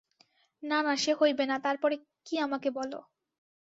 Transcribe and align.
না 0.63 0.79
না, 0.83 0.93
সে 0.97 1.11
হইবে 1.13 1.43
না, 1.45 1.55
তার 1.59 1.77
পরে 1.77 1.95
কী 2.25 2.35
আমাকে 2.37 2.69
বলো। 2.71 2.99